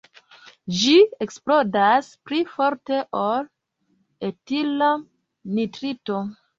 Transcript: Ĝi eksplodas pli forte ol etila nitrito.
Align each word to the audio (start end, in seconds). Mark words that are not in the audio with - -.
Ĝi 0.77 0.93
eksplodas 1.25 2.09
pli 2.31 2.41
forte 2.55 3.05
ol 3.23 3.47
etila 4.33 4.93
nitrito. 5.57 6.23